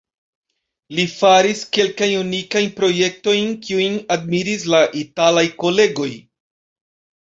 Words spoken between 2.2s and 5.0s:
unikajn projektojn, kiujn admiris la